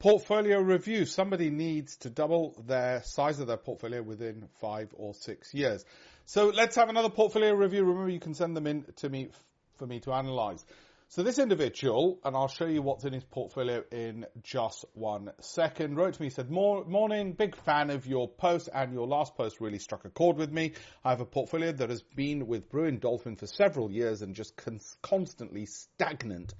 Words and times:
Portfolio 0.00 0.60
review. 0.60 1.04
Somebody 1.04 1.50
needs 1.50 1.98
to 1.98 2.10
double 2.10 2.54
their 2.66 3.02
size 3.04 3.38
of 3.38 3.46
their 3.46 3.58
portfolio 3.58 4.00
within 4.00 4.48
five 4.58 4.88
or 4.94 5.12
six 5.12 5.52
years. 5.52 5.84
So 6.24 6.48
let's 6.48 6.76
have 6.76 6.88
another 6.88 7.10
portfolio 7.10 7.52
review. 7.52 7.84
Remember, 7.84 8.08
you 8.08 8.18
can 8.18 8.32
send 8.32 8.56
them 8.56 8.66
in 8.66 8.86
to 8.96 9.10
me 9.10 9.28
for 9.76 9.86
me 9.86 10.00
to 10.00 10.12
analyze. 10.12 10.64
So 11.08 11.24
this 11.24 11.40
individual, 11.40 12.20
and 12.24 12.36
I'll 12.36 12.46
show 12.46 12.66
you 12.66 12.82
what's 12.82 13.04
in 13.04 13.12
his 13.12 13.24
portfolio 13.24 13.82
in 13.90 14.26
just 14.44 14.84
one 14.94 15.32
second, 15.40 15.96
wrote 15.96 16.14
to 16.14 16.22
me, 16.22 16.30
said, 16.30 16.50
morning, 16.50 17.32
big 17.32 17.56
fan 17.56 17.90
of 17.90 18.06
your 18.06 18.28
post 18.28 18.68
and 18.72 18.92
your 18.92 19.08
last 19.08 19.34
post 19.34 19.60
really 19.60 19.80
struck 19.80 20.04
a 20.04 20.10
chord 20.10 20.36
with 20.36 20.52
me. 20.52 20.74
I 21.04 21.10
have 21.10 21.20
a 21.20 21.26
portfolio 21.26 21.72
that 21.72 21.90
has 21.90 22.00
been 22.00 22.46
with 22.46 22.70
Brewin 22.70 23.00
Dolphin 23.00 23.34
for 23.34 23.48
several 23.48 23.90
years 23.90 24.22
and 24.22 24.36
just 24.36 24.54
constantly 25.02 25.66
stagnant 25.66 26.54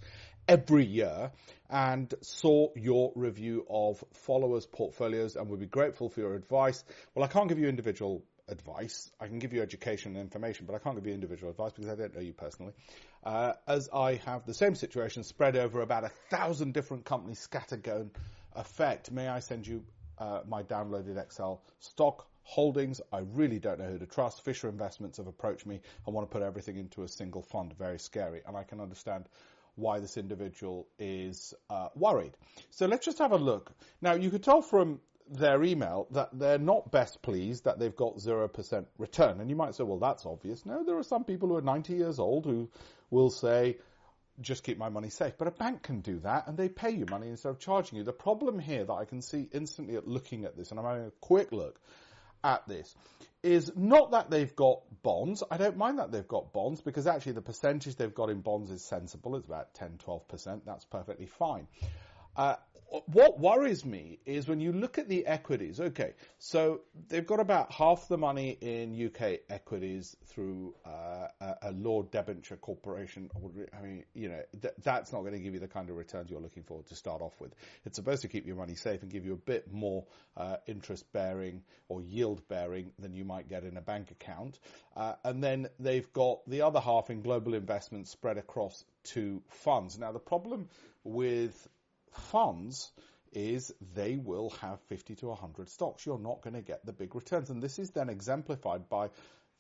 every 0.51 0.85
year 0.85 1.31
and 1.71 2.13
saw 2.23 2.69
your 2.75 3.13
review 3.15 3.65
of 3.71 4.03
followers' 4.13 4.67
portfolios 4.67 5.37
and 5.37 5.49
would 5.49 5.61
be 5.61 5.67
grateful 5.67 6.09
for 6.09 6.19
your 6.19 6.35
advice. 6.35 6.83
Well, 7.15 7.25
I 7.25 7.29
can't 7.29 7.49
give 7.49 7.61
you 7.61 7.69
individual 7.69 8.25
advice. 8.49 9.13
I 9.21 9.29
can 9.29 9.39
give 9.39 9.53
you 9.53 9.63
education 9.63 10.17
and 10.17 10.21
information, 10.21 10.67
but 10.67 10.75
I 10.75 10.79
can't 10.79 10.97
give 10.97 11.07
you 11.07 11.15
individual 11.15 11.53
advice 11.53 11.71
because 11.73 11.89
I 11.89 11.95
don't 11.95 12.13
know 12.13 12.21
you 12.21 12.33
personally. 12.33 12.73
Uh, 13.23 13.53
as 13.69 13.89
I 13.95 14.17
have 14.27 14.45
the 14.45 14.53
same 14.53 14.75
situation 14.75 15.23
spread 15.23 15.55
over 15.55 15.83
about 15.83 16.03
a 16.03 16.11
thousand 16.31 16.75
different 16.75 17.05
companies, 17.05 17.47
scattergun 17.49 18.11
effect, 18.57 19.13
may 19.13 19.29
I 19.29 19.39
send 19.39 19.69
you 19.69 19.85
uh, 20.19 20.41
my 20.49 20.65
downloaded 20.65 21.17
Excel 21.17 21.63
stock 21.79 22.27
holdings. 22.43 23.01
I 23.13 23.21
really 23.35 23.61
don't 23.61 23.79
know 23.79 23.87
who 23.87 23.99
to 23.99 24.07
trust. 24.07 24.45
Fisher 24.45 24.69
Investments 24.69 25.19
have 25.19 25.29
approached 25.29 25.65
me 25.65 25.81
and 26.05 26.13
want 26.13 26.29
to 26.29 26.33
put 26.33 26.43
everything 26.43 26.77
into 26.77 27.05
a 27.05 27.09
single 27.09 27.43
fund. 27.43 27.73
Very 27.79 28.01
scary. 28.01 28.41
And 28.45 28.57
I 28.57 28.65
can 28.65 28.81
understand 28.81 29.29
why 29.81 29.99
this 29.99 30.17
individual 30.17 30.87
is 30.99 31.55
uh, 31.69 31.89
worried. 31.95 32.33
So 32.71 32.87
let's 32.87 33.05
just 33.05 33.19
have 33.19 33.33
a 33.33 33.37
look. 33.37 33.73
Now 34.01 34.15
you 34.15 34.31
could 34.31 34.43
tell 34.43 34.63
from 34.63 35.01
their 35.31 35.63
email 35.63 36.09
that 36.11 36.29
they're 36.33 36.59
not 36.59 36.91
best 36.91 37.23
pleased 37.23 37.65
that 37.65 37.79
they've 37.79 37.95
got 37.95 38.17
0% 38.17 38.87
return. 38.99 39.41
And 39.41 39.49
you 39.49 39.57
might 39.57 39.75
say, 39.75 39.85
well, 39.85 39.99
that's 39.99 40.27
obvious. 40.27 40.67
No, 40.67 40.85
there 40.85 40.99
are 40.99 41.05
some 41.05 41.25
people 41.25 41.49
who 41.49 41.57
are 41.57 41.63
90 41.63 41.95
years 41.95 42.19
old 42.19 42.47
who 42.47 42.69
will 43.11 43.31
say, 43.31 43.79
just 44.41 44.65
keep 44.65 44.79
my 44.79 44.89
money 44.89 45.11
safe. 45.11 45.35
But 45.39 45.49
a 45.49 45.53
bank 45.53 45.83
can 45.83 46.01
do 46.01 46.19
that 46.21 46.49
and 46.49 46.57
they 46.57 46.69
pay 46.69 46.91
you 46.91 47.07
money 47.07 47.29
instead 47.29 47.51
of 47.51 47.61
charging 47.61 47.99
you. 47.99 48.05
The 48.05 48.13
problem 48.13 48.59
here 48.59 48.85
that 48.85 48.93
I 48.93 49.05
can 49.05 49.23
see 49.23 49.49
instantly 49.53 49.97
at 49.97 50.09
looking 50.09 50.45
at 50.45 50.57
this, 50.57 50.71
and 50.71 50.81
I'm 50.81 50.87
having 50.87 51.07
a 51.07 51.13
quick 51.21 51.53
look, 51.53 51.81
at 52.45 52.67
this 52.67 52.95
is 53.43 53.73
not 53.75 54.11
that 54.11 54.31
they've 54.31 54.55
got 54.55 54.81
bonds. 55.03 55.43
I 55.51 55.57
don't 55.57 55.77
mind 55.77 55.99
that 55.99 56.13
they've 56.13 56.27
got 56.27 56.53
bonds 56.53 56.81
because 56.81 57.07
actually 57.07 57.33
the 57.33 57.43
percentage 57.43 57.97
they've 57.97 58.15
got 58.15 58.29
in 58.29 58.41
bonds 58.41 58.71
is 58.71 58.85
sensible. 58.85 59.37
It's 59.37 59.47
about 59.47 59.73
10, 59.75 59.99
12%. 60.07 60.61
That's 60.67 60.85
perfectly 60.85 61.27
fine. 61.27 61.67
Uh, 62.37 62.57
what 63.07 63.39
worries 63.39 63.85
me 63.85 64.19
is 64.27 64.49
when 64.49 64.59
you 64.59 64.73
look 64.73 64.99
at 64.99 65.09
the 65.09 65.25
equities. 65.27 65.81
Okay, 65.81 66.15
so 66.39 66.81
they've 67.09 67.27
got 67.27 67.39
about 67.39 67.73
half 67.73 68.09
the 68.09 68.19
money 68.19 68.59
in 68.61 69.07
UK 69.07 69.41
equities 69.49 70.17
through 70.27 70.75
uh, 70.85 71.29
a, 71.41 71.55
a 71.63 71.73
Law 71.73 72.03
Debenture 72.03 72.57
Corporation. 72.57 73.31
I 73.73 73.81
mean, 73.81 74.05
you 74.15 74.29
know, 74.29 74.43
th- 74.61 74.75
that's 74.83 75.13
not 75.13 75.21
going 75.21 75.35
to 75.35 75.39
give 75.39 75.55
you 75.55 75.61
the 75.61 75.69
kind 75.69 75.89
of 75.89 75.97
returns 75.97 76.31
you're 76.31 76.41
looking 76.41 76.65
for 76.65 76.83
to 76.83 76.95
start 76.97 77.23
off 77.23 77.41
with. 77.41 77.55
It's 77.85 77.97
supposed 77.97 78.23
to 78.23 78.29
keep 78.29 78.45
your 78.45 78.57
money 78.57 78.75
safe 78.75 79.03
and 79.03 79.11
give 79.11 79.25
you 79.25 79.35
a 79.35 79.37
bit 79.37 79.73
more 79.73 80.05
uh, 80.37 80.57
interest 80.67 81.05
bearing 81.13 81.63
or 81.89 82.03
yield 82.03 82.47
bearing 82.49 82.91
than 82.99 83.15
you 83.15 83.25
might 83.25 83.49
get 83.49 83.63
in 83.63 83.77
a 83.77 83.83
bank 83.83 84.11
account. 84.11 84.59
Uh, 84.97 85.15
and 85.25 85.45
then 85.45 85.69
they've 85.79 86.13
got 86.13 86.41
the 86.49 86.63
other 86.63 86.81
half 86.81 87.09
in 87.09 87.23
global 87.23 87.55
investments 87.55 88.11
spread 88.11 88.37
across 88.37 88.85
two 89.05 89.43
funds. 89.49 89.97
Now, 89.97 90.11
the 90.11 90.19
problem 90.19 90.69
with 91.05 91.69
funds 92.13 92.91
is 93.33 93.73
they 93.95 94.17
will 94.17 94.51
have 94.61 94.81
50 94.89 95.15
to 95.17 95.29
100 95.29 95.69
stocks. 95.69 96.05
You're 96.05 96.19
not 96.19 96.43
going 96.43 96.55
to 96.55 96.63
get 96.63 96.85
the 96.85 96.93
big 96.93 97.15
returns. 97.15 97.51
And 97.51 97.63
this 97.63 97.79
is 97.79 97.91
then 97.91 98.09
exemplified 98.09 98.89
by 98.89 99.11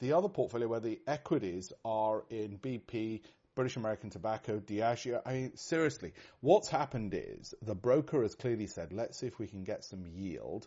the 0.00 0.12
other 0.12 0.28
portfolio 0.28 0.68
where 0.68 0.80
the 0.80 1.00
equities 1.06 1.72
are 1.84 2.24
in 2.30 2.58
BP, 2.58 3.20
British 3.54 3.76
American 3.76 4.10
Tobacco, 4.10 4.58
Diageo. 4.58 5.20
I 5.24 5.32
mean, 5.34 5.56
seriously, 5.56 6.14
what's 6.40 6.68
happened 6.68 7.14
is 7.14 7.54
the 7.62 7.74
broker 7.74 8.22
has 8.22 8.34
clearly 8.34 8.66
said, 8.66 8.92
let's 8.92 9.18
see 9.18 9.26
if 9.26 9.38
we 9.38 9.46
can 9.46 9.64
get 9.64 9.84
some 9.84 10.06
yield 10.06 10.66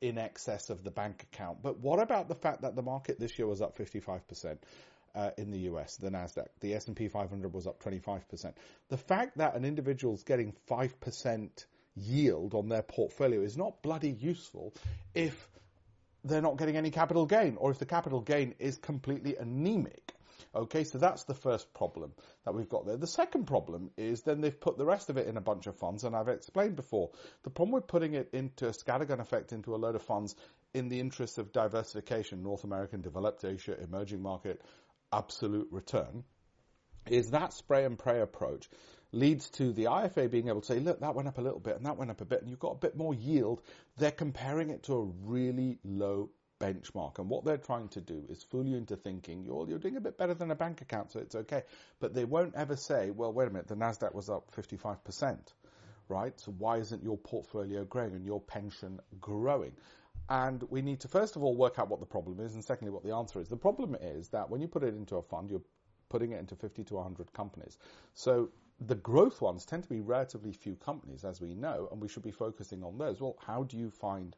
in 0.00 0.18
excess 0.18 0.68
of 0.68 0.84
the 0.84 0.90
bank 0.90 1.26
account. 1.32 1.62
But 1.62 1.78
what 1.78 2.00
about 2.00 2.28
the 2.28 2.34
fact 2.34 2.62
that 2.62 2.76
the 2.76 2.82
market 2.82 3.18
this 3.18 3.38
year 3.38 3.48
was 3.48 3.62
up 3.62 3.78
55%? 3.78 4.58
Uh, 5.16 5.30
in 5.38 5.50
the 5.50 5.58
US, 5.70 5.96
the 5.96 6.10
Nasdaq. 6.10 6.48
The 6.60 6.74
S&P 6.74 7.08
500 7.08 7.52
was 7.52 7.66
up 7.66 7.82
25%. 7.82 8.52
The 8.90 8.98
fact 8.98 9.38
that 9.38 9.56
an 9.56 9.64
individual's 9.64 10.22
getting 10.22 10.52
5% 10.70 11.64
yield 11.96 12.54
on 12.54 12.68
their 12.68 12.82
portfolio 12.82 13.40
is 13.40 13.56
not 13.56 13.82
bloody 13.82 14.10
useful 14.10 14.74
if 15.14 15.48
they're 16.22 16.42
not 16.42 16.58
getting 16.58 16.76
any 16.76 16.90
capital 16.90 17.24
gain 17.24 17.56
or 17.56 17.70
if 17.70 17.78
the 17.78 17.86
capital 17.86 18.20
gain 18.20 18.54
is 18.58 18.76
completely 18.76 19.36
anemic. 19.36 20.12
Okay, 20.54 20.84
so 20.84 20.98
that's 20.98 21.24
the 21.24 21.34
first 21.34 21.72
problem 21.74 22.12
that 22.44 22.54
we've 22.54 22.68
got 22.68 22.86
there. 22.86 22.96
The 22.96 23.06
second 23.06 23.46
problem 23.46 23.90
is 23.96 24.22
then 24.22 24.40
they've 24.40 24.58
put 24.58 24.78
the 24.78 24.86
rest 24.86 25.10
of 25.10 25.16
it 25.16 25.26
in 25.26 25.36
a 25.36 25.40
bunch 25.40 25.66
of 25.66 25.76
funds, 25.76 26.04
and 26.04 26.16
I've 26.16 26.28
explained 26.28 26.76
before, 26.76 27.10
the 27.42 27.50
problem 27.50 27.72
with 27.72 27.86
putting 27.86 28.14
it 28.14 28.30
into 28.32 28.66
a 28.66 28.70
scattergun 28.70 29.20
effect 29.20 29.52
into 29.52 29.74
a 29.74 29.76
load 29.76 29.94
of 29.94 30.02
funds 30.02 30.34
in 30.72 30.88
the 30.88 31.00
interest 31.00 31.38
of 31.38 31.52
diversification, 31.52 32.42
North 32.42 32.64
American, 32.64 33.00
developed 33.00 33.44
Asia, 33.44 33.76
emerging 33.82 34.22
market, 34.22 34.60
absolute 35.16 35.68
return 35.70 36.24
is 37.08 37.30
that 37.30 37.52
spray 37.52 37.84
and 37.84 37.98
pray 37.98 38.20
approach 38.20 38.68
leads 39.12 39.48
to 39.50 39.72
the 39.72 39.84
IFA 39.84 40.30
being 40.30 40.48
able 40.48 40.60
to 40.60 40.66
say, 40.66 40.80
look, 40.80 41.00
that 41.00 41.14
went 41.14 41.28
up 41.28 41.38
a 41.38 41.40
little 41.40 41.60
bit 41.60 41.76
and 41.76 41.86
that 41.86 41.96
went 41.96 42.10
up 42.10 42.20
a 42.20 42.24
bit 42.24 42.40
and 42.40 42.50
you've 42.50 42.58
got 42.58 42.72
a 42.72 42.78
bit 42.78 42.96
more 42.96 43.14
yield. 43.14 43.62
They're 43.96 44.10
comparing 44.10 44.70
it 44.70 44.84
to 44.84 44.94
a 44.94 45.04
really 45.24 45.78
low 45.84 46.30
benchmark. 46.60 47.18
And 47.18 47.28
what 47.28 47.44
they're 47.44 47.56
trying 47.56 47.88
to 47.90 48.00
do 48.00 48.24
is 48.28 48.42
fool 48.42 48.66
you 48.66 48.76
into 48.76 48.96
thinking 48.96 49.44
you're, 49.44 49.66
you're 49.68 49.78
doing 49.78 49.96
a 49.96 50.00
bit 50.00 50.18
better 50.18 50.34
than 50.34 50.50
a 50.50 50.54
bank 50.54 50.80
account, 50.80 51.12
so 51.12 51.20
it's 51.20 51.34
okay. 51.34 51.62
But 52.00 52.14
they 52.14 52.24
won't 52.24 52.54
ever 52.54 52.76
say, 52.76 53.10
well, 53.10 53.32
wait 53.32 53.48
a 53.48 53.50
minute, 53.50 53.68
the 53.68 53.76
NASDAQ 53.76 54.14
was 54.14 54.28
up 54.28 54.50
55%, 54.56 55.38
right? 56.08 56.38
So 56.38 56.52
why 56.58 56.78
isn't 56.78 57.02
your 57.02 57.18
portfolio 57.18 57.84
growing 57.84 58.14
and 58.14 58.24
your 58.24 58.40
pension 58.40 59.00
growing? 59.20 59.72
And 60.28 60.62
we 60.70 60.82
need 60.82 61.00
to 61.00 61.08
first 61.08 61.36
of 61.36 61.42
all 61.42 61.56
work 61.56 61.78
out 61.78 61.88
what 61.88 62.00
the 62.00 62.06
problem 62.06 62.40
is, 62.40 62.54
and 62.54 62.64
secondly, 62.64 62.92
what 62.92 63.04
the 63.04 63.14
answer 63.14 63.40
is. 63.40 63.48
The 63.48 63.56
problem 63.56 63.96
is 64.00 64.28
that 64.28 64.48
when 64.48 64.60
you 64.60 64.68
put 64.68 64.82
it 64.82 64.94
into 64.94 65.16
a 65.16 65.22
fund, 65.22 65.50
you're 65.50 65.62
putting 66.08 66.32
it 66.32 66.40
into 66.40 66.56
50 66.56 66.84
to 66.84 66.94
100 66.94 67.32
companies. 67.32 67.78
So 68.14 68.48
the 68.80 68.94
growth 68.96 69.40
ones 69.40 69.64
tend 69.64 69.82
to 69.84 69.88
be 69.88 70.00
relatively 70.00 70.52
few 70.52 70.74
companies, 70.76 71.24
as 71.24 71.40
we 71.40 71.54
know, 71.54 71.88
and 71.90 72.00
we 72.00 72.08
should 72.08 72.22
be 72.22 72.30
focusing 72.30 72.82
on 72.82 72.98
those. 72.98 73.20
Well, 73.20 73.36
how 73.44 73.62
do 73.62 73.76
you 73.76 73.90
find 73.90 74.36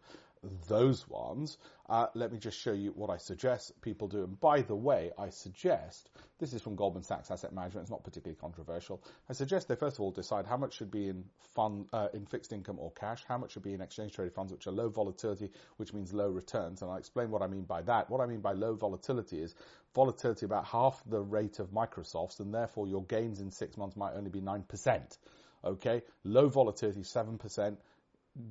those 0.69 1.09
ones, 1.09 1.59
uh, 1.89 2.07
let 2.15 2.33
me 2.33 2.39
just 2.39 2.59
show 2.59 2.73
you 2.73 2.91
what 2.91 3.11
I 3.11 3.17
suggest 3.17 3.81
people 3.81 4.09
do. 4.09 4.25
And 4.25 4.39
by 4.41 4.63
the 4.63 4.75
way, 4.75 5.11
I 5.19 5.31
suggest, 5.31 6.11
this 6.39 6.53
is 6.53 6.61
from 6.61 6.77
Goldman 6.77 7.03
Sachs 7.03 7.31
Asset 7.31 7.53
Management, 7.53 7.85
it's 7.85 7.91
not 7.91 8.05
particularly 8.05 8.37
controversial. 8.41 9.03
I 9.29 9.33
suggest 9.33 9.69
they 9.69 9.75
first 9.75 9.97
of 9.97 10.01
all 10.03 10.11
decide 10.11 10.47
how 10.47 10.57
much 10.57 10.75
should 10.75 10.91
be 10.91 11.09
in 11.09 11.25
fund, 11.55 11.87
uh, 11.93 12.09
in 12.13 12.27
fixed 12.27 12.53
income 12.53 12.79
or 12.79 12.93
cash, 12.93 13.25
how 13.27 13.39
much 13.39 13.53
should 13.53 13.63
be 13.63 13.73
in 13.73 13.81
exchange 13.81 14.13
traded 14.13 14.35
funds, 14.35 14.53
which 14.53 14.67
are 14.67 14.73
low 14.73 14.89
volatility, 14.89 15.51
which 15.77 15.93
means 15.93 16.13
low 16.13 16.29
returns. 16.29 16.83
And 16.83 16.91
I'll 16.91 16.99
explain 16.99 17.31
what 17.31 17.43
I 17.43 17.47
mean 17.47 17.65
by 17.65 17.83
that. 17.83 18.11
What 18.11 18.21
I 18.21 18.27
mean 18.27 18.41
by 18.41 18.53
low 18.53 18.75
volatility 18.75 19.41
is 19.41 19.55
volatility 19.95 20.47
about 20.47 20.67
half 20.67 21.03
the 21.07 21.21
rate 21.21 21.59
of 21.59 21.71
Microsoft's, 21.71 22.41
and 22.41 22.55
therefore 22.55 22.87
your 22.87 23.05
gains 23.05 23.41
in 23.41 23.51
six 23.51 23.77
months 23.77 23.97
might 23.97 24.15
only 24.15 24.31
be 24.31 24.41
9%. 24.41 25.19
Okay? 25.65 26.03
Low 26.25 26.49
volatility, 26.49 27.01
7% 27.01 27.77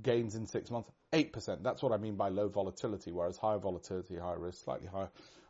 gains 0.02 0.36
in 0.36 0.48
six 0.48 0.70
months, 0.72 0.90
8%. 1.14 1.64
That's 1.64 1.81
what 1.81 1.92
I 1.92 1.98
mean 1.98 2.16
by 2.16 2.30
low 2.30 2.48
volatility, 2.50 3.12
whereas 3.12 3.38
higher 3.38 3.58
volatility, 3.58 4.18
higher 4.18 4.40
risk, 4.40 4.64
slightly 4.64 4.88
higher 4.88 5.09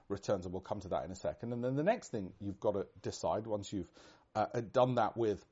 returns, 0.09 0.45
and 0.45 0.53
we'll 0.53 0.61
come 0.61 0.79
to 0.81 0.89
that 0.89 1.05
in 1.05 1.11
a 1.11 1.15
second. 1.15 1.53
And 1.53 1.63
then 1.63 1.75
the 1.75 1.83
next 1.83 2.09
thing 2.09 2.31
you've 2.39 2.59
got 2.59 2.73
to 2.73 2.87
decide 3.01 3.47
once 3.47 3.73
you've 3.73 3.91
uh, 4.35 4.45
uh 4.53 4.61
done 4.71 4.95
that 4.95 5.17
with 5.17 5.43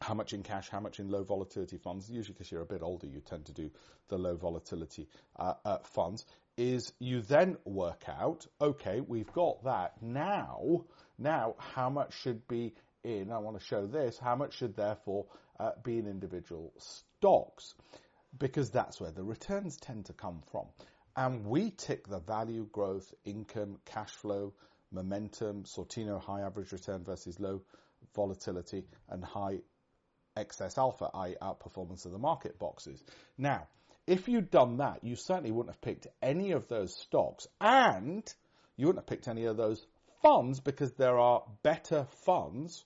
how 0.00 0.14
much 0.14 0.32
in 0.32 0.42
cash, 0.42 0.68
how 0.70 0.80
much 0.80 0.98
in 0.98 1.10
low 1.10 1.22
volatility 1.22 1.76
funds, 1.76 2.10
usually 2.10 2.32
because 2.32 2.50
you're 2.50 2.62
a 2.62 2.66
bit 2.66 2.82
older, 2.82 3.06
you 3.06 3.20
tend 3.20 3.44
to 3.46 3.52
do 3.52 3.70
the 4.08 4.16
low 4.16 4.34
volatility 4.34 5.06
uh, 5.38 5.54
uh, 5.64 5.78
funds, 5.78 6.24
is 6.56 6.92
you 6.98 7.20
then 7.20 7.56
work 7.64 8.04
out, 8.08 8.46
okay, 8.60 9.00
we've 9.00 9.32
got 9.32 9.62
that. 9.64 10.02
Now, 10.02 10.84
now, 11.18 11.54
how 11.58 11.90
much 11.90 12.14
should 12.14 12.48
be 12.48 12.74
in, 13.04 13.30
I 13.30 13.38
want 13.38 13.58
to 13.58 13.64
show 13.64 13.86
this, 13.86 14.18
how 14.18 14.36
much 14.36 14.56
should 14.56 14.76
therefore 14.76 15.26
uh, 15.58 15.72
be 15.82 15.98
in 15.98 16.06
individual 16.06 16.72
stocks 16.78 17.74
because 18.38 18.70
that's 18.70 19.00
where 19.00 19.10
the 19.10 19.22
returns 19.22 19.76
tend 19.76 20.06
to 20.06 20.12
come 20.12 20.42
from. 20.50 20.66
And 21.16 21.44
we 21.44 21.70
tick 21.70 22.06
the 22.06 22.20
value, 22.20 22.68
growth, 22.70 23.12
income, 23.24 23.78
cash 23.84 24.10
flow, 24.10 24.52
momentum, 24.92 25.64
Sortino 25.64 26.20
high 26.20 26.42
average 26.42 26.72
return 26.72 27.04
versus 27.04 27.40
low 27.40 27.62
volatility 28.14 28.84
and 29.08 29.24
high 29.24 29.58
excess 30.36 30.78
alpha, 30.78 31.10
i.e. 31.14 31.36
outperformance 31.42 32.06
of 32.06 32.12
the 32.12 32.18
market 32.18 32.58
boxes. 32.58 33.02
Now, 33.36 33.66
if 34.06 34.28
you'd 34.28 34.50
done 34.50 34.78
that, 34.78 35.04
you 35.04 35.16
certainly 35.16 35.50
wouldn't 35.50 35.74
have 35.74 35.82
picked 35.82 36.06
any 36.22 36.52
of 36.52 36.68
those 36.68 36.96
stocks 36.96 37.46
and 37.60 38.32
you 38.76 38.86
wouldn't 38.86 39.04
have 39.04 39.08
picked 39.08 39.28
any 39.28 39.44
of 39.44 39.56
those 39.56 39.84
funds 40.22 40.60
because 40.60 40.92
there 40.94 41.18
are 41.18 41.42
better 41.62 42.06
funds 42.24 42.84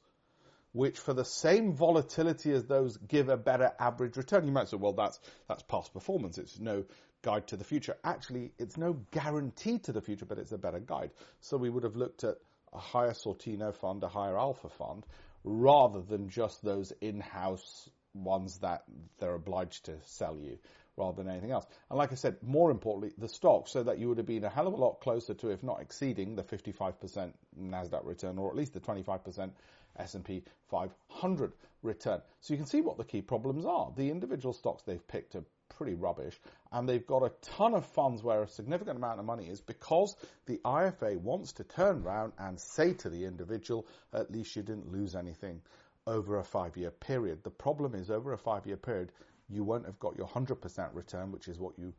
which 0.75 0.99
for 0.99 1.15
the 1.15 1.25
same 1.25 1.73
volatility 1.73 2.51
as 2.53 2.65
those 2.65 2.97
give 2.97 3.29
a 3.29 3.37
better 3.37 3.73
average 3.79 4.17
return. 4.17 4.45
You 4.45 4.51
might 4.51 4.69
say, 4.69 4.77
well, 4.77 4.93
that's, 4.93 5.21
that's 5.49 5.63
past 5.63 5.95
performance. 5.95 6.37
It's 6.37 6.59
no 6.59 6.85
guide 7.23 7.47
to 7.47 7.57
the 7.57 7.63
future. 7.63 7.97
Actually, 8.03 8.51
it's 8.59 8.77
no 8.77 8.95
guarantee 9.13 9.79
to 9.79 9.93
the 9.93 10.01
future, 10.01 10.27
but 10.27 10.39
it's 10.39 10.51
a 10.51 10.59
better 10.59 10.81
guide. 10.81 11.13
So 11.41 11.57
we 11.57 11.71
would 11.71 11.85
have 11.85 11.95
looked 11.95 12.25
at 12.25 12.39
a 12.73 12.79
higher 12.79 13.13
Sortino 13.13 13.73
fund, 13.73 14.03
a 14.03 14.09
higher 14.09 14.37
alpha 14.37 14.69
fund, 14.69 15.07
rather 15.45 16.03
than 16.03 16.29
just 16.29 16.61
those 16.65 16.93
in-house 17.01 17.89
ones 18.13 18.59
that 18.59 18.83
they're 19.21 19.35
obliged 19.35 19.85
to 19.85 19.93
sell 20.03 20.37
you 20.37 20.59
rather 20.97 21.23
than 21.23 21.31
anything 21.31 21.51
else. 21.51 21.67
And 21.91 21.99
like 21.99 22.13
I 22.13 22.15
said, 22.15 22.37
more 22.43 22.71
importantly, 22.71 23.13
the 23.19 23.29
stock, 23.29 23.69
so 23.69 23.83
that 23.83 23.99
you 23.99 24.09
would 24.09 24.19
have 24.19 24.27
been 24.27 24.45
a 24.45 24.51
hell 24.51 24.67
of 24.67 24.75
a 24.75 24.77
lot 24.77 25.01
closer 25.01 25.35
to, 25.35 25.51
if 25.51 25.63
not 25.63 25.81
exceeding, 25.81 26.37
the 26.37 26.43
55% 26.43 27.33
Nasdaq 27.61 28.05
return, 28.05 28.39
or 28.39 28.51
at 28.51 28.57
least 28.57 28.75
the 28.75 28.81
25% 28.81 29.51
S&P 29.97 30.43
500 30.71 31.53
return. 31.83 32.21
So 32.41 32.55
you 32.55 32.59
can 32.59 32.67
see 32.67 32.81
what 32.81 32.97
the 32.97 33.05
key 33.05 33.23
problems 33.23 33.65
are. 33.65 33.93
The 33.97 34.11
individual 34.11 34.53
stocks 34.53 34.83
they've 34.83 35.07
picked 35.07 35.35
are 35.37 35.45
pretty 35.69 35.95
rubbish, 35.95 36.39
and 36.73 36.89
they've 36.89 37.07
got 37.07 37.23
a 37.23 37.33
ton 37.43 37.75
of 37.75 37.85
funds 37.87 38.23
where 38.23 38.43
a 38.43 38.49
significant 38.49 38.97
amount 38.97 39.19
of 39.19 39.27
money 39.27 39.47
is 39.47 39.61
because 39.61 40.17
the 40.47 40.61
IFA 40.65 41.19
wants 41.19 41.53
to 41.55 41.65
turn 41.65 42.03
around 42.03 42.33
and 42.39 42.59
say 42.59 42.93
to 42.95 43.09
the 43.09 43.25
individual, 43.25 43.87
at 44.13 44.31
least 44.31 44.55
you 44.57 44.63
didn't 44.63 44.93
lose 44.93 45.15
anything 45.15 45.61
over 46.07 46.39
a 46.39 46.45
five 46.45 46.77
year 46.77 46.91
period. 46.91 47.43
The 47.43 47.51
problem 47.51 47.95
is 47.95 48.11
over 48.11 48.33
a 48.33 48.39
five 48.39 48.67
year 48.67 48.77
period, 48.77 49.13
you 49.49 49.65
won't 49.65 49.87
have 49.87 49.99
got 49.99 50.17
your 50.17 50.29
100% 50.29 50.95
return, 50.95 51.33
which 51.33 51.49
is 51.49 51.59
what 51.59 51.79
you 51.79 51.95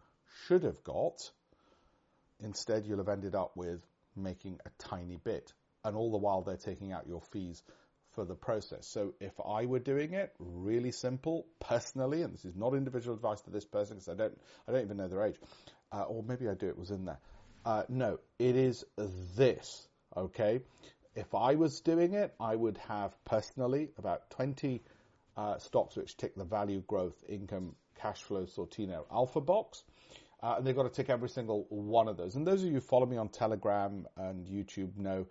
should 0.45 0.63
have 0.63 0.83
got. 0.83 1.31
Instead, 2.39 2.85
you'll 2.85 2.97
have 2.97 3.09
ended 3.09 3.35
up 3.35 3.55
with 3.55 3.81
making 4.15 4.59
a 4.65 4.69
tiny 4.77 5.17
bit. 5.17 5.53
And 5.83 5.95
all 5.95 6.11
the 6.11 6.17
while, 6.17 6.41
they're 6.41 6.57
taking 6.57 6.91
out 6.91 7.07
your 7.07 7.21
fees 7.21 7.61
for 8.15 8.25
the 8.25 8.33
process. 8.33 8.87
So 8.87 9.13
if 9.19 9.33
I 9.45 9.65
were 9.65 9.79
doing 9.79 10.13
it, 10.13 10.33
really 10.39 10.91
simple, 10.91 11.45
personally, 11.59 12.21
and 12.23 12.33
this 12.33 12.45
is 12.45 12.55
not 12.55 12.73
individual 12.73 13.15
advice 13.15 13.41
to 13.41 13.51
this 13.51 13.65
person 13.65 13.97
because 13.97 14.09
I 14.09 14.15
don't, 14.15 14.37
I 14.67 14.71
don't 14.71 14.83
even 14.83 14.97
know 14.97 15.07
their 15.07 15.23
age, 15.23 15.35
uh, 15.91 16.03
or 16.03 16.23
maybe 16.23 16.47
I 16.47 16.53
do, 16.53 16.67
it 16.67 16.77
was 16.77 16.91
in 16.91 17.05
there. 17.05 17.19
Uh, 17.65 17.83
no, 17.89 18.19
it 18.39 18.55
is 18.55 18.85
this, 19.35 19.87
okay? 20.15 20.61
If 21.15 21.33
I 21.35 21.55
was 21.55 21.81
doing 21.81 22.13
it, 22.13 22.33
I 22.39 22.55
would 22.55 22.77
have 22.89 23.11
personally 23.25 23.89
about 23.97 24.29
20 24.31 24.75
uh, 24.77 24.94
stocks 25.57 25.95
which 25.95 26.17
tick 26.17 26.35
the 26.35 26.43
value 26.43 26.83
growth, 26.87 27.23
income, 27.27 27.75
cash 27.95 28.23
flow, 28.23 28.45
Sortino 28.45 29.05
alpha 29.11 29.41
box. 29.41 29.83
Uh, 30.43 30.55
and 30.57 30.67
they've 30.67 30.75
got 30.75 30.83
to 30.83 30.89
tick 30.89 31.09
every 31.09 31.29
single 31.29 31.65
one 31.69 32.07
of 32.07 32.17
those. 32.17 32.35
And 32.35 32.45
those 32.45 32.61
of 32.61 32.67
you 32.67 32.73
who 32.73 32.81
follow 32.81 33.05
me 33.05 33.17
on 33.17 33.29
Telegram 33.29 34.05
and 34.17 34.45
YouTube 34.45 34.95
know 34.97 35.25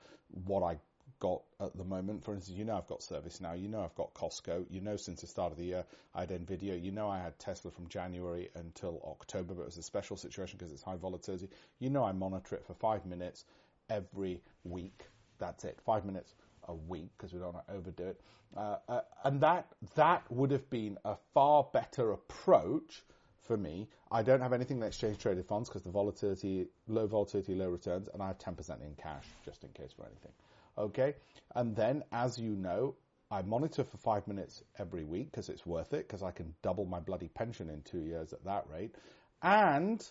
what 0.46 0.62
I 0.62 0.78
got 1.20 1.42
at 1.60 1.76
the 1.76 1.84
moment. 1.84 2.24
For 2.24 2.34
instance, 2.34 2.58
you 2.58 2.64
know 2.64 2.76
I've 2.76 2.86
got 2.86 3.00
ServiceNow, 3.00 3.60
you 3.60 3.68
know 3.68 3.82
I've 3.82 3.94
got 3.94 4.12
Costco, 4.14 4.66
you 4.70 4.80
know 4.80 4.96
since 4.96 5.20
the 5.20 5.26
start 5.26 5.52
of 5.52 5.58
the 5.58 5.64
year 5.64 5.84
I 6.14 6.20
had 6.20 6.30
Nvidia, 6.30 6.82
you 6.82 6.90
know 6.90 7.08
I 7.08 7.20
had 7.20 7.38
Tesla 7.38 7.70
from 7.70 7.88
January 7.88 8.50
until 8.56 9.00
October, 9.06 9.54
but 9.54 9.62
it 9.62 9.66
was 9.66 9.78
a 9.78 9.82
special 9.82 10.16
situation 10.16 10.58
because 10.58 10.72
it's 10.72 10.82
high 10.82 10.96
volatility. 10.96 11.48
You 11.78 11.90
know 11.90 12.04
I 12.04 12.12
monitor 12.12 12.56
it 12.56 12.66
for 12.66 12.74
five 12.74 13.06
minutes 13.06 13.44
every 13.88 14.42
week. 14.64 15.06
That's 15.38 15.64
it, 15.64 15.78
five 15.84 16.04
minutes 16.04 16.34
a 16.68 16.74
week 16.74 17.10
because 17.16 17.32
we 17.32 17.38
don't 17.38 17.54
want 17.54 17.66
to 17.66 17.74
overdo 17.74 18.04
it. 18.04 18.20
Uh, 18.56 18.76
uh, 18.88 19.00
and 19.24 19.40
that 19.40 19.66
that 19.94 20.22
would 20.30 20.50
have 20.50 20.68
been 20.70 20.98
a 21.04 21.16
far 21.32 21.66
better 21.72 22.12
approach 22.12 23.02
for 23.42 23.56
me. 23.56 23.88
I 24.10 24.22
don't 24.22 24.40
have 24.40 24.52
anything 24.52 24.78
in 24.78 24.82
exchange 24.82 25.18
traded 25.18 25.46
funds 25.46 25.68
because 25.68 25.82
the 25.82 25.90
volatility, 25.90 26.66
low 26.86 27.06
volatility, 27.06 27.54
low 27.54 27.68
returns, 27.68 28.08
and 28.12 28.22
I 28.22 28.28
have 28.28 28.38
10% 28.38 28.82
in 28.82 28.94
cash 28.96 29.24
just 29.44 29.64
in 29.64 29.70
case 29.70 29.92
for 29.92 30.06
anything. 30.06 30.32
Okay, 30.76 31.14
and 31.54 31.76
then 31.76 32.02
as 32.12 32.38
you 32.38 32.56
know, 32.56 32.94
I 33.30 33.42
monitor 33.42 33.84
for 33.84 33.96
five 33.98 34.26
minutes 34.26 34.62
every 34.78 35.04
week 35.04 35.30
because 35.30 35.48
it's 35.48 35.66
worth 35.66 35.92
it 35.92 36.06
because 36.06 36.22
I 36.22 36.30
can 36.30 36.54
double 36.62 36.84
my 36.84 37.00
bloody 37.00 37.28
pension 37.28 37.70
in 37.70 37.82
two 37.82 38.00
years 38.00 38.32
at 38.32 38.44
that 38.44 38.64
rate, 38.70 38.94
and 39.42 40.04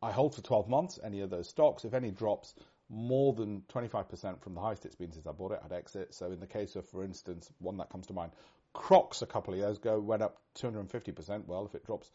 I 0.00 0.12
hold 0.12 0.34
for 0.34 0.42
12 0.42 0.68
months 0.68 0.98
any 1.02 1.20
of 1.20 1.30
those 1.30 1.48
stocks. 1.48 1.84
If 1.84 1.94
any 1.94 2.10
drops, 2.10 2.54
more 2.90 3.32
than 3.32 3.62
25% 3.72 4.40
from 4.40 4.54
the 4.54 4.60
highest 4.60 4.86
it's 4.86 4.94
been 4.94 5.12
since 5.12 5.26
I 5.26 5.32
bought 5.32 5.52
it, 5.52 5.60
I'd 5.64 5.72
exit. 5.72 6.14
So 6.14 6.26
in 6.32 6.40
the 6.40 6.46
case 6.46 6.76
of, 6.76 6.88
for 6.88 7.04
instance, 7.04 7.50
one 7.58 7.76
that 7.78 7.90
comes 7.90 8.06
to 8.06 8.12
mind, 8.12 8.32
Crocs 8.72 9.22
a 9.22 9.26
couple 9.26 9.54
of 9.54 9.60
years 9.60 9.78
ago 9.78 9.98
went 9.98 10.22
up 10.22 10.38
250%. 10.56 11.46
Well, 11.46 11.66
if 11.66 11.74
it 11.74 11.86
drops 11.86 12.10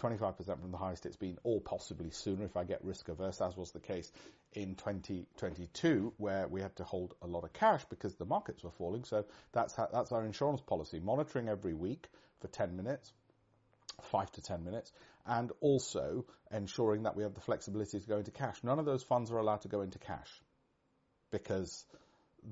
25% 0.00 0.60
from 0.60 0.70
the 0.70 0.78
highest 0.78 1.06
it's 1.06 1.16
been, 1.16 1.38
or 1.42 1.60
possibly 1.60 2.10
sooner 2.10 2.44
if 2.44 2.56
I 2.56 2.64
get 2.64 2.84
risk 2.84 3.08
averse, 3.08 3.40
as 3.40 3.56
was 3.56 3.70
the 3.72 3.80
case 3.80 4.10
in 4.52 4.74
2022, 4.74 6.12
where 6.16 6.48
we 6.48 6.60
had 6.60 6.74
to 6.76 6.84
hold 6.84 7.14
a 7.22 7.26
lot 7.26 7.44
of 7.44 7.52
cash 7.52 7.84
because 7.90 8.14
the 8.14 8.24
markets 8.24 8.64
were 8.64 8.70
falling. 8.70 9.04
So 9.04 9.24
that's 9.52 9.74
how, 9.74 9.88
that's 9.92 10.12
our 10.12 10.24
insurance 10.24 10.60
policy, 10.60 11.00
monitoring 11.00 11.48
every 11.48 11.74
week 11.74 12.08
for 12.40 12.48
10 12.48 12.76
minutes, 12.76 13.12
five 14.04 14.30
to 14.32 14.42
10 14.42 14.64
minutes, 14.64 14.92
and 15.26 15.52
also 15.60 16.24
ensuring 16.50 17.04
that 17.04 17.16
we 17.16 17.22
have 17.22 17.34
the 17.34 17.40
flexibility 17.40 18.00
to 18.00 18.06
go 18.06 18.18
into 18.18 18.30
cash. 18.30 18.56
None 18.62 18.78
of 18.78 18.84
those 18.84 19.02
funds 19.02 19.30
are 19.30 19.38
allowed 19.38 19.62
to 19.62 19.68
go 19.68 19.82
into 19.82 19.98
cash 19.98 20.30
because 21.30 21.84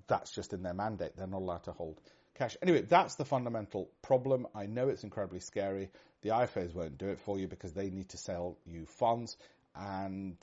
that's 0.07 0.35
just 0.35 0.53
in 0.53 0.63
their 0.63 0.75
mandate. 0.75 1.17
They're 1.17 1.27
not 1.27 1.43
allowed 1.43 1.65
to 1.65 1.73
hold 1.73 2.01
cash. 2.35 2.57
Anyway, 2.63 2.83
that's 2.83 3.17
the 3.17 3.25
fundamental 3.25 3.91
problem. 4.03 4.47
I 4.55 4.67
know 4.67 4.89
it's 4.89 5.05
incredibly 5.05 5.41
scary. 5.41 5.91
The 6.23 6.31
IFAs 6.31 6.75
won't 6.75 6.99
do 6.99 7.09
it 7.09 7.21
for 7.21 7.39
you 7.39 7.49
because 7.49 7.73
they 7.73 7.91
need 7.91 8.11
to 8.11 8.19
sell 8.19 8.59
you 8.67 8.87
funds 8.87 9.37
and 9.75 10.37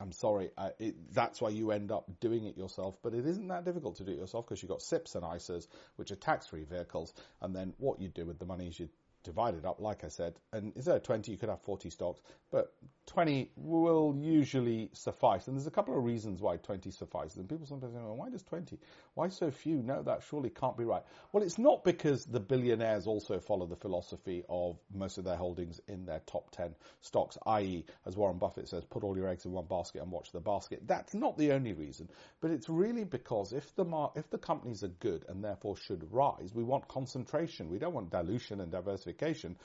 I'm 0.00 0.12
sorry, 0.12 0.50
uh, 0.58 0.70
it, 0.78 1.14
that's 1.14 1.40
why 1.40 1.50
you 1.50 1.70
end 1.70 1.92
up 1.92 2.10
doing 2.20 2.44
it 2.44 2.56
yourself, 2.56 2.96
but 3.02 3.14
it 3.14 3.24
isn't 3.26 3.48
that 3.48 3.64
difficult 3.64 3.96
to 3.96 4.04
do 4.04 4.12
it 4.12 4.18
yourself 4.18 4.46
because 4.46 4.62
you've 4.62 4.70
got 4.70 4.82
SIPPs 4.82 5.14
and 5.14 5.24
ISAs, 5.24 5.68
which 5.96 6.10
are 6.10 6.16
tax-free 6.16 6.64
vehicles, 6.64 7.14
and 7.40 7.54
then 7.54 7.74
what 7.78 8.00
you 8.00 8.08
do 8.08 8.26
with 8.26 8.38
the 8.38 8.44
money 8.44 8.66
is 8.66 8.78
you 8.78 8.88
divide 9.24 9.54
it 9.54 9.64
up, 9.64 9.80
like 9.80 10.04
I 10.04 10.08
said, 10.08 10.34
and 10.52 10.72
instead 10.76 10.96
of 10.96 11.02
20, 11.02 11.32
you 11.32 11.38
could 11.38 11.48
have 11.48 11.62
40 11.62 11.90
stocks, 11.90 12.20
but 12.50 12.72
20 13.06 13.50
will 13.56 14.14
usually 14.16 14.90
suffice. 14.92 15.48
And 15.48 15.56
there's 15.56 15.66
a 15.66 15.70
couple 15.70 15.96
of 15.96 16.04
reasons 16.04 16.40
why 16.40 16.56
20 16.56 16.90
suffices. 16.90 17.36
And 17.36 17.48
people 17.48 17.66
sometimes 17.66 17.94
say, 17.94 18.00
well, 18.00 18.16
why 18.16 18.30
does 18.30 18.42
20? 18.42 18.78
Why 19.14 19.28
so 19.28 19.50
few? 19.50 19.82
No, 19.82 20.02
that 20.02 20.22
surely 20.28 20.50
can't 20.50 20.76
be 20.76 20.84
right. 20.84 21.02
Well, 21.32 21.42
it's 21.42 21.58
not 21.58 21.84
because 21.84 22.24
the 22.24 22.40
billionaires 22.40 23.06
also 23.06 23.40
follow 23.40 23.66
the 23.66 23.76
philosophy 23.76 24.44
of 24.48 24.78
most 24.94 25.18
of 25.18 25.24
their 25.24 25.36
holdings 25.36 25.80
in 25.88 26.06
their 26.06 26.20
top 26.26 26.50
10 26.52 26.74
stocks, 27.00 27.36
i.e., 27.46 27.84
as 28.06 28.16
Warren 28.16 28.38
Buffett 28.38 28.68
says, 28.68 28.84
put 28.84 29.04
all 29.04 29.16
your 29.16 29.28
eggs 29.28 29.44
in 29.44 29.52
one 29.52 29.66
basket 29.66 30.02
and 30.02 30.10
watch 30.10 30.32
the 30.32 30.40
basket. 30.40 30.82
That's 30.86 31.14
not 31.14 31.36
the 31.36 31.52
only 31.52 31.72
reason, 31.72 32.08
but 32.40 32.50
it's 32.50 32.68
really 32.68 33.04
because 33.04 33.52
if 33.52 33.74
the 33.74 33.84
mar- 33.84 34.12
if 34.14 34.30
the 34.30 34.38
companies 34.38 34.82
are 34.84 34.88
good 34.88 35.24
and 35.28 35.42
therefore 35.42 35.76
should 35.76 36.12
rise, 36.12 36.52
we 36.54 36.62
want 36.62 36.88
concentration. 36.88 37.68
We 37.68 37.78
don't 37.78 37.94
want 37.94 38.10
dilution 38.10 38.60
and 38.60 38.70
diversification 38.70 39.13
diversification. 39.14 39.56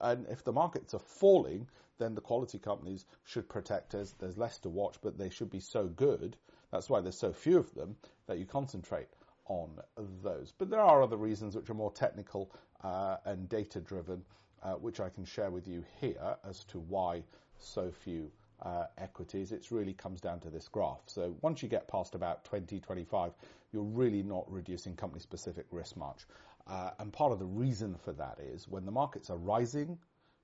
And 0.00 0.26
if 0.28 0.44
the 0.44 0.52
markets 0.52 0.94
are 0.94 0.98
falling, 0.98 1.68
then 1.98 2.14
the 2.14 2.20
quality 2.20 2.58
companies 2.58 3.06
should 3.24 3.48
protect 3.48 3.94
us. 3.94 4.14
There's 4.18 4.38
less 4.38 4.58
to 4.60 4.68
watch, 4.68 4.96
but 5.02 5.18
they 5.18 5.30
should 5.30 5.50
be 5.50 5.60
so 5.60 5.86
good. 5.86 6.36
That's 6.70 6.90
why 6.90 7.00
there's 7.00 7.18
so 7.18 7.32
few 7.32 7.58
of 7.58 7.72
them 7.74 7.96
that 8.26 8.38
you 8.38 8.46
concentrate 8.46 9.08
on 9.46 9.78
those. 10.22 10.52
But 10.56 10.70
there 10.70 10.80
are 10.80 11.02
other 11.02 11.16
reasons 11.16 11.54
which 11.54 11.70
are 11.70 11.74
more 11.74 11.92
technical 11.92 12.50
uh, 12.82 13.16
and 13.24 13.48
data 13.48 13.80
driven, 13.80 14.24
uh, 14.62 14.72
which 14.74 15.00
I 15.00 15.08
can 15.08 15.24
share 15.24 15.50
with 15.50 15.68
you 15.68 15.84
here 16.00 16.36
as 16.48 16.64
to 16.64 16.80
why 16.80 17.22
so 17.58 17.92
few 17.92 18.30
uh, 18.62 18.86
equities. 18.98 19.52
It 19.52 19.70
really 19.70 19.92
comes 19.92 20.20
down 20.20 20.40
to 20.40 20.50
this 20.50 20.68
graph. 20.68 21.02
So 21.06 21.36
once 21.42 21.62
you 21.62 21.68
get 21.68 21.86
past 21.86 22.14
about 22.14 22.44
20, 22.44 22.80
25, 22.80 23.32
you're 23.72 23.82
really 23.82 24.22
not 24.22 24.50
reducing 24.50 24.96
company 24.96 25.20
specific 25.20 25.66
risk 25.70 25.96
much. 25.96 26.26
Uh, 26.66 26.90
and 26.98 27.12
part 27.12 27.32
of 27.32 27.38
the 27.38 27.46
reason 27.46 27.96
for 28.04 28.12
that 28.12 28.38
is 28.40 28.66
when 28.68 28.84
the 28.86 28.92
markets 28.92 29.30
are 29.30 29.36
rising, 29.36 29.98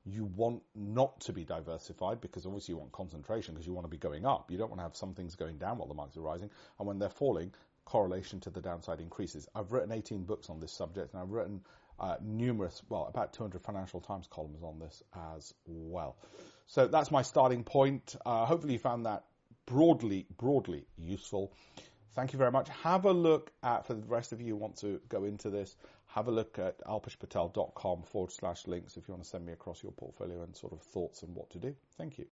you 0.05 0.25
want 0.25 0.63
not 0.75 1.21
to 1.21 1.33
be 1.33 1.45
diversified 1.45 2.21
because 2.21 2.47
obviously 2.47 2.73
you 2.73 2.79
want 2.79 2.93
concentration 2.93 3.55
because 3.55 3.67
you 3.67 3.73
want 3.73 3.85
to 3.85 3.91
be 3.91 3.99
going 3.99 4.25
up. 4.25 4.51
You 4.51 4.59
don't 4.59 4.69
want 4.69 4.81
to 4.81 4.85
have 4.85 4.97
some 4.97 5.15
things 5.15 5.35
going 5.35 5.59
down 5.59 5.79
while 5.79 5.89
the 5.89 5.95
markets 5.95 6.17
are 6.17 6.23
rising. 6.23 6.51
And 6.79 6.89
when 6.89 6.99
they're 6.99 7.09
falling, 7.09 7.53
correlation 7.85 8.41
to 8.41 8.51
the 8.51 8.61
downside 8.61 9.01
increases. 9.01 9.49
I've 9.55 9.73
written 9.73 9.93
18 9.93 10.25
books 10.25 10.49
on 10.49 10.61
this 10.61 10.73
subject 10.73 11.13
and 11.13 11.23
I've 11.23 11.31
written 11.31 11.61
uh, 11.99 12.17
numerous, 12.23 12.81
well, 12.89 13.07
about 13.07 13.35
200 13.35 13.63
Financial 13.63 14.01
Times 14.01 14.27
columns 14.31 14.63
on 14.63 14.79
this 14.79 15.03
as 15.35 15.53
well. 15.67 16.17
So 16.67 16.87
that's 16.87 17.11
my 17.11 17.23
starting 17.23 17.65
point. 17.65 18.17
Uh, 18.25 18.47
hopefully 18.47 18.75
you 18.75 18.79
found 18.79 19.07
that 19.07 19.25
broadly, 19.67 20.27
broadly 20.39 20.87
useful. 20.97 21.53
Thank 22.15 22.33
you 22.33 22.39
very 22.39 22.51
much. 22.51 22.69
Have 22.83 23.05
a 23.05 23.13
look 23.13 23.51
at, 23.63 23.87
for 23.87 23.95
the 23.95 24.07
rest 24.07 24.33
of 24.33 24.41
you 24.41 24.49
who 24.49 24.57
want 24.57 24.79
to 24.79 25.01
go 25.09 25.25
into 25.25 25.51
this, 25.51 25.77
have 26.15 26.29
a 26.29 26.31
look 26.31 26.59
at 26.59 26.81
alpeshpatel.com 26.87 28.03
forward 28.03 28.33
slash 28.33 28.67
links 28.67 28.97
if 28.97 29.07
you 29.07 29.15
want 29.15 29.23
to 29.23 29.29
send 29.29 29.47
me 29.47 29.53
across 29.53 29.83
your 29.83 29.93
portfolio 29.93 30.43
and 30.43 30.57
sort 30.57 30.73
of 30.73 30.83
thoughts 30.83 31.23
on 31.23 31.35
what 31.35 31.51
to 31.51 31.59
do. 31.59 31.75
Thank 31.97 32.19
you. 32.19 32.27